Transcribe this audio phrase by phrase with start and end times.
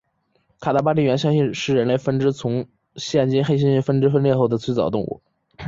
[0.59, 2.65] 卡达巴地猿相信是人类分支从
[2.95, 5.21] 现今黑猩猩分支分裂后的最早动物。